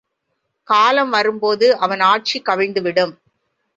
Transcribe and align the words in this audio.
காலம் 0.67 1.09
வரும்போது 1.09 1.77
அவன் 1.77 1.99
ஆட்சி 1.99 2.41
கவிழ்ந்துவிடும். 2.41 3.13